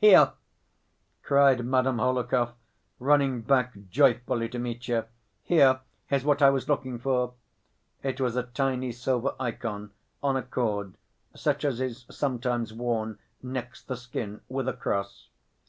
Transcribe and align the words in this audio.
"Here!" 0.00 0.32
cried 1.22 1.64
Madame 1.64 1.98
Hohlakov, 1.98 2.54
running 2.98 3.42
back 3.42 3.74
joyfully 3.90 4.48
to 4.48 4.58
Mitya, 4.58 5.06
"here 5.44 5.82
is 6.10 6.24
what 6.24 6.42
I 6.42 6.50
was 6.50 6.68
looking 6.68 6.98
for!" 6.98 7.34
It 8.02 8.20
was 8.20 8.34
a 8.34 8.42
tiny 8.42 8.90
silver 8.90 9.36
ikon 9.38 9.92
on 10.20 10.36
a 10.36 10.42
cord, 10.42 10.96
such 11.36 11.64
as 11.64 11.80
is 11.80 12.06
sometimes 12.10 12.72
worn 12.74 13.20
next 13.40 13.86
the 13.86 13.96
skin 13.96 14.40
with 14.48 14.66
a 14.66 14.72
cross. 14.72 15.28